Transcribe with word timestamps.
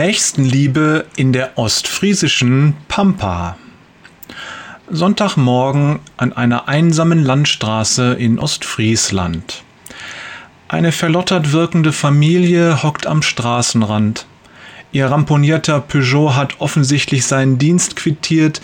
Nächstenliebe 0.00 1.04
in 1.16 1.34
der 1.34 1.58
ostfriesischen 1.58 2.74
Pampa. 2.88 3.58
Sonntagmorgen 4.88 5.98
an 6.16 6.32
einer 6.32 6.68
einsamen 6.68 7.22
Landstraße 7.22 8.14
in 8.14 8.38
Ostfriesland. 8.38 9.62
Eine 10.68 10.92
verlottert 10.92 11.52
wirkende 11.52 11.92
Familie 11.92 12.82
hockt 12.82 13.06
am 13.06 13.20
Straßenrand. 13.20 14.24
Ihr 14.90 15.04
ramponierter 15.10 15.80
Peugeot 15.80 16.34
hat 16.34 16.62
offensichtlich 16.62 17.26
seinen 17.26 17.58
Dienst 17.58 17.94
quittiert. 17.94 18.62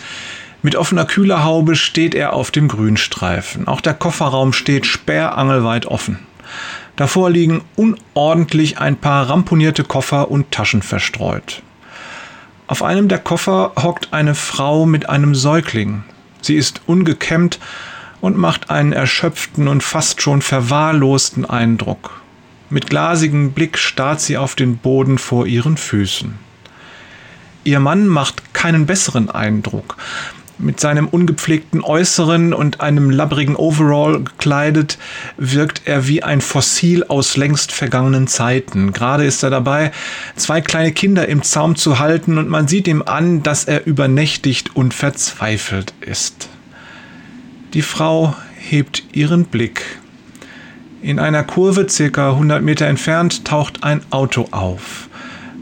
Mit 0.63 0.75
offener 0.75 1.05
Kühlerhaube 1.05 1.75
steht 1.75 2.15
er 2.15 2.33
auf 2.33 2.49
dem 2.49 2.67
Grünstreifen. 2.67 3.67
Auch 3.67 3.81
der 3.81 3.93
Kofferraum 3.93 4.53
steht 4.53 4.87
sperrangelweit 4.87 5.85
offen. 5.85 6.17
Davor 6.97 7.29
liegen 7.29 7.61
unordentlich 7.75 8.79
ein 8.79 8.97
paar 8.97 9.29
ramponierte 9.29 9.83
Koffer 9.83 10.29
und 10.29 10.51
Taschen 10.51 10.81
verstreut. 10.81 11.61
Auf 12.65 12.83
einem 12.83 13.07
der 13.07 13.19
Koffer 13.19 13.71
hockt 13.81 14.11
eine 14.11 14.35
Frau 14.35 14.85
mit 14.85 15.07
einem 15.07 15.35
Säugling. 15.35 16.03
Sie 16.41 16.55
ist 16.55 16.81
ungekämmt 16.87 17.59
und 18.19 18.35
macht 18.35 18.71
einen 18.71 18.93
erschöpften 18.93 19.67
und 19.67 19.83
fast 19.83 20.21
schon 20.21 20.41
verwahrlosten 20.41 21.45
Eindruck. 21.45 22.19
Mit 22.69 22.89
glasigem 22.89 23.51
Blick 23.51 23.77
starrt 23.77 24.19
sie 24.19 24.37
auf 24.37 24.55
den 24.55 24.77
Boden 24.77 25.19
vor 25.19 25.45
ihren 25.45 25.77
Füßen. 25.77 26.33
Ihr 27.63 27.79
Mann 27.79 28.07
macht 28.07 28.55
keinen 28.55 28.87
besseren 28.87 29.29
Eindruck. 29.29 29.97
Mit 30.59 30.79
seinem 30.79 31.07
ungepflegten 31.07 31.83
Äußeren 31.83 32.51
und 32.51 32.81
einem 32.81 33.11
labbrigen 33.11 33.55
Overall 33.55 34.23
gekleidet, 34.23 34.97
wirkt 35.37 35.83
er 35.85 36.07
wie 36.07 36.23
ein 36.23 36.41
Fossil 36.41 37.03
aus 37.03 37.37
längst 37.37 37.71
vergangenen 37.71 38.27
Zeiten. 38.27 38.91
Gerade 38.91 39.25
ist 39.25 39.43
er 39.43 39.51
dabei, 39.51 39.91
zwei 40.35 40.61
kleine 40.61 40.93
Kinder 40.93 41.27
im 41.27 41.43
Zaum 41.43 41.75
zu 41.75 41.99
halten 41.99 42.39
und 42.39 42.49
man 42.49 42.67
sieht 42.67 42.87
ihm 42.87 43.03
an, 43.03 43.43
dass 43.43 43.65
er 43.65 43.85
übernächtigt 43.85 44.75
und 44.75 44.95
verzweifelt 44.95 45.93
ist. 46.01 46.49
Die 47.75 47.83
Frau 47.83 48.35
hebt 48.57 49.03
ihren 49.13 49.45
Blick. 49.45 49.83
In 51.03 51.19
einer 51.19 51.43
Kurve 51.43 51.87
circa 51.87 52.31
100 52.31 52.63
Meter 52.63 52.87
entfernt 52.87 53.45
taucht 53.45 53.83
ein 53.83 54.01
Auto 54.09 54.47
auf. 54.49 55.07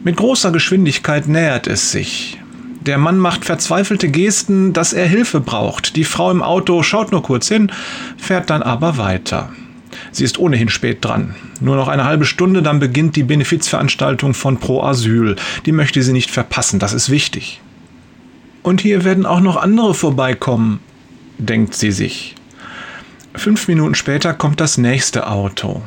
Mit 0.05 0.15
großer 0.15 0.51
Geschwindigkeit 0.51 1.27
nähert 1.27 1.67
es 1.67 1.91
sich. 1.91 2.39
Der 2.85 2.99
Mann 2.99 3.17
macht 3.17 3.45
verzweifelte 3.45 4.09
Gesten, 4.09 4.71
dass 4.71 4.93
er 4.93 5.07
Hilfe 5.07 5.39
braucht. 5.39 5.95
Die 5.95 6.03
Frau 6.03 6.29
im 6.29 6.43
Auto 6.43 6.83
schaut 6.83 7.11
nur 7.11 7.23
kurz 7.23 7.47
hin, 7.47 7.71
fährt 8.17 8.51
dann 8.51 8.61
aber 8.61 8.97
weiter. 8.97 9.49
Sie 10.11 10.23
ist 10.23 10.37
ohnehin 10.37 10.69
spät 10.69 11.03
dran. 11.03 11.33
Nur 11.59 11.77
noch 11.77 11.87
eine 11.87 12.05
halbe 12.05 12.25
Stunde, 12.25 12.61
dann 12.61 12.79
beginnt 12.79 13.15
die 13.15 13.23
Benefizveranstaltung 13.23 14.35
von 14.35 14.59
Pro 14.59 14.83
Asyl. 14.83 15.35
Die 15.65 15.71
möchte 15.71 16.03
sie 16.03 16.13
nicht 16.13 16.29
verpassen, 16.29 16.77
das 16.77 16.93
ist 16.93 17.09
wichtig. 17.09 17.59
Und 18.61 18.81
hier 18.81 19.03
werden 19.03 19.25
auch 19.25 19.41
noch 19.41 19.57
andere 19.57 19.95
vorbeikommen, 19.95 20.79
denkt 21.39 21.73
sie 21.73 21.91
sich. 21.91 22.35
Fünf 23.33 23.67
Minuten 23.67 23.95
später 23.95 24.33
kommt 24.33 24.59
das 24.59 24.77
nächste 24.77 25.27
Auto. 25.27 25.81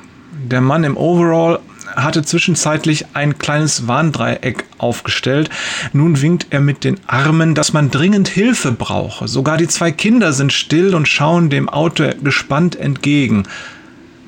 Der 0.51 0.61
Mann 0.61 0.83
im 0.83 0.97
Overall 0.97 1.61
hatte 2.03 2.23
zwischenzeitlich 2.23 3.07
ein 3.15 3.39
kleines 3.39 3.87
Warndreieck 3.89 4.65
aufgestellt. 4.79 5.51
Nun 5.93 6.21
winkt 6.23 6.49
er 6.51 6.61
mit 6.61 6.85
den 6.85 6.99
Armen, 7.07 7.55
dass 7.55 7.73
man 7.73 7.91
dringend 7.91 8.29
Hilfe 8.29 8.73
brauche. 8.73 9.29
Sogar 9.29 9.57
die 9.57 9.69
zwei 9.69 9.93
Kinder 9.93 10.33
sind 10.33 10.53
still 10.53 10.95
und 10.95 11.09
schauen 11.09 11.51
dem 11.51 11.69
Auto 11.69 12.11
gespannt 12.23 12.77
entgegen. 12.77 13.45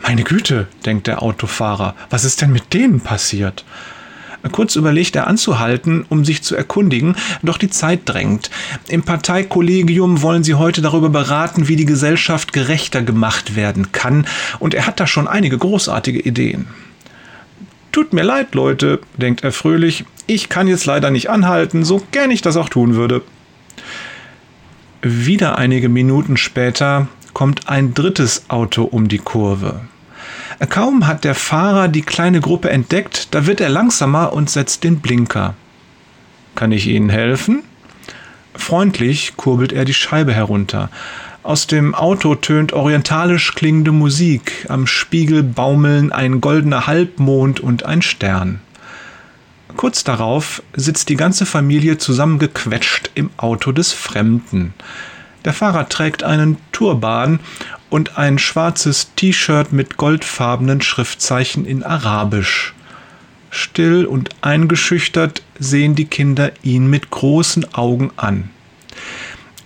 Meine 0.02 0.24
Güte, 0.24 0.66
denkt 0.86 1.06
der 1.06 1.22
Autofahrer, 1.22 1.94
was 2.08 2.24
ist 2.24 2.40
denn 2.40 2.52
mit 2.52 2.72
denen 2.72 3.00
passiert? 3.00 3.64
Kurz 4.52 4.74
überlegt 4.74 5.16
er 5.16 5.26
anzuhalten, 5.26 6.06
um 6.08 6.24
sich 6.24 6.42
zu 6.42 6.56
erkundigen, 6.56 7.14
doch 7.42 7.58
die 7.58 7.68
Zeit 7.68 8.00
drängt. 8.06 8.50
Im 8.88 9.02
Parteikollegium 9.02 10.22
wollen 10.22 10.44
sie 10.44 10.54
heute 10.54 10.80
darüber 10.80 11.10
beraten, 11.10 11.68
wie 11.68 11.76
die 11.76 11.84
Gesellschaft 11.84 12.52
gerechter 12.54 13.02
gemacht 13.02 13.54
werden 13.54 13.92
kann, 13.92 14.26
und 14.58 14.72
er 14.72 14.86
hat 14.86 14.98
da 14.98 15.06
schon 15.06 15.28
einige 15.28 15.58
großartige 15.58 16.20
Ideen. 16.20 16.66
Tut 17.92 18.12
mir 18.12 18.22
leid, 18.22 18.54
Leute, 18.54 19.00
denkt 19.16 19.42
er 19.42 19.52
fröhlich, 19.52 20.04
ich 20.26 20.48
kann 20.48 20.68
jetzt 20.68 20.86
leider 20.86 21.10
nicht 21.10 21.28
anhalten, 21.28 21.84
so 21.84 22.00
gern 22.12 22.30
ich 22.30 22.40
das 22.40 22.56
auch 22.56 22.68
tun 22.68 22.94
würde. 22.94 23.22
Wieder 25.02 25.58
einige 25.58 25.88
Minuten 25.88 26.36
später 26.36 27.08
kommt 27.32 27.68
ein 27.68 27.94
drittes 27.94 28.44
Auto 28.48 28.84
um 28.84 29.08
die 29.08 29.18
Kurve. 29.18 29.80
Kaum 30.68 31.06
hat 31.06 31.24
der 31.24 31.34
Fahrer 31.34 31.88
die 31.88 32.02
kleine 32.02 32.40
Gruppe 32.40 32.70
entdeckt, 32.70 33.28
da 33.34 33.46
wird 33.46 33.60
er 33.60 33.70
langsamer 33.70 34.32
und 34.34 34.50
setzt 34.50 34.84
den 34.84 35.00
Blinker. 35.00 35.54
Kann 36.54 36.70
ich 36.70 36.86
Ihnen 36.86 37.08
helfen? 37.08 37.62
Freundlich 38.54 39.36
kurbelt 39.36 39.72
er 39.72 39.84
die 39.84 39.94
Scheibe 39.94 40.32
herunter. 40.32 40.90
Aus 41.42 41.66
dem 41.66 41.94
Auto 41.94 42.34
tönt 42.34 42.74
orientalisch 42.74 43.54
klingende 43.54 43.92
Musik, 43.92 44.66
am 44.68 44.86
Spiegel 44.86 45.42
baumeln 45.42 46.12
ein 46.12 46.42
goldener 46.42 46.86
Halbmond 46.86 47.60
und 47.60 47.84
ein 47.84 48.02
Stern. 48.02 48.60
Kurz 49.76 50.04
darauf 50.04 50.62
sitzt 50.74 51.08
die 51.08 51.16
ganze 51.16 51.46
Familie 51.46 51.96
zusammengequetscht 51.96 53.10
im 53.14 53.30
Auto 53.38 53.72
des 53.72 53.94
Fremden. 53.94 54.74
Der 55.46 55.54
Fahrer 55.54 55.88
trägt 55.88 56.24
einen 56.24 56.58
Turban 56.72 57.40
und 57.88 58.18
ein 58.18 58.38
schwarzes 58.38 59.14
T-Shirt 59.16 59.72
mit 59.72 59.96
goldfarbenen 59.96 60.82
Schriftzeichen 60.82 61.64
in 61.64 61.82
Arabisch. 61.82 62.74
Still 63.50 64.04
und 64.04 64.28
eingeschüchtert 64.42 65.42
sehen 65.58 65.94
die 65.94 66.04
Kinder 66.04 66.52
ihn 66.62 66.88
mit 66.90 67.08
großen 67.10 67.72
Augen 67.74 68.10
an. 68.16 68.50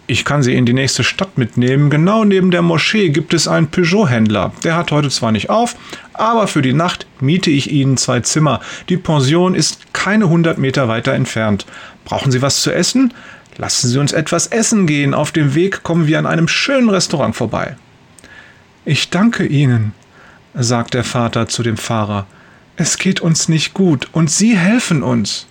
Ich 0.06 0.26
kann 0.26 0.42
Sie 0.42 0.54
in 0.54 0.66
die 0.66 0.74
nächste 0.74 1.02
Stadt 1.02 1.38
mitnehmen. 1.38 1.88
Genau 1.88 2.24
neben 2.24 2.50
der 2.50 2.60
Moschee 2.60 3.08
gibt 3.08 3.32
es 3.32 3.48
einen 3.48 3.68
Peugeot-Händler. 3.68 4.52
Der 4.62 4.76
hat 4.76 4.90
heute 4.92 5.08
zwar 5.08 5.32
nicht 5.32 5.48
auf, 5.48 5.76
aber 6.12 6.46
für 6.46 6.60
die 6.60 6.74
Nacht 6.74 7.06
miete 7.20 7.50
ich 7.50 7.70
Ihnen 7.70 7.96
zwei 7.96 8.20
Zimmer. 8.20 8.60
Die 8.90 8.98
Pension 8.98 9.54
ist 9.54 9.94
keine 9.94 10.28
hundert 10.28 10.58
Meter 10.58 10.88
weiter 10.88 11.14
entfernt. 11.14 11.64
Brauchen 12.04 12.30
Sie 12.30 12.42
was 12.42 12.60
zu 12.60 12.70
essen? 12.70 13.14
Lassen 13.56 13.88
Sie 13.88 13.98
uns 13.98 14.12
etwas 14.12 14.48
essen 14.48 14.86
gehen. 14.86 15.14
Auf 15.14 15.32
dem 15.32 15.54
Weg 15.54 15.82
kommen 15.84 16.06
wir 16.06 16.18
an 16.18 16.26
einem 16.26 16.48
schönen 16.48 16.90
Restaurant 16.90 17.34
vorbei. 17.34 17.76
Ich 18.84 19.08
danke 19.08 19.46
Ihnen, 19.46 19.94
sagt 20.52 20.92
der 20.92 21.04
Vater 21.04 21.48
zu 21.48 21.62
dem 21.62 21.78
Fahrer. 21.78 22.26
Es 22.76 22.98
geht 22.98 23.20
uns 23.20 23.48
nicht 23.48 23.72
gut 23.72 24.08
und 24.12 24.30
Sie 24.30 24.54
helfen 24.54 25.02
uns. 25.02 25.46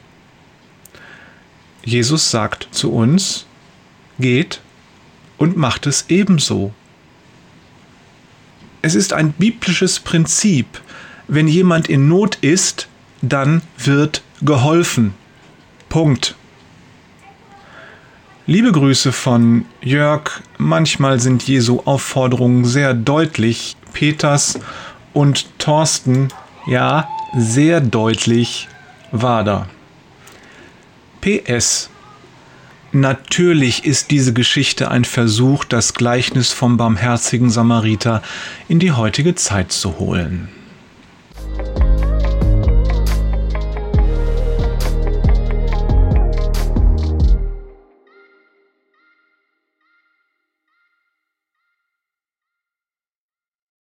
Jesus 1.83 2.29
sagt 2.29 2.67
zu 2.71 2.91
uns, 2.93 3.47
geht 4.19 4.61
und 5.37 5.57
macht 5.57 5.87
es 5.87 6.05
ebenso. 6.09 6.73
Es 8.81 8.95
ist 8.95 9.13
ein 9.13 9.31
biblisches 9.31 9.99
Prinzip, 9.99 10.81
wenn 11.27 11.47
jemand 11.47 11.87
in 11.87 12.07
Not 12.07 12.35
ist, 12.41 12.87
dann 13.21 13.61
wird 13.77 14.21
geholfen. 14.41 15.13
Punkt. 15.89 16.35
Liebe 18.45 18.73
Grüße 18.73 19.13
von 19.13 19.65
Jörg. 19.81 20.41
Manchmal 20.57 21.19
sind 21.21 21.43
Jesu 21.47 21.81
Aufforderungen 21.85 22.65
sehr 22.65 22.93
deutlich. 22.93 23.77
Peters 23.93 24.59
und 25.13 25.59
Thorsten, 25.59 26.27
ja, 26.65 27.07
sehr 27.37 27.79
deutlich 27.79 28.67
da. 29.11 29.67
PS 31.21 31.89
Natürlich 32.95 33.85
ist 33.85 34.11
diese 34.11 34.33
Geschichte 34.33 34.91
ein 34.91 35.03
Versuch, 35.03 35.65
das 35.65 35.95
Gleichnis 35.95 36.51
vom 36.51 36.77
barmherzigen 36.77 37.49
Samariter 37.49 38.21
in 38.67 38.77
die 38.77 38.91
heutige 38.91 39.33
Zeit 39.33 39.71
zu 39.71 39.97
holen. 39.97 40.49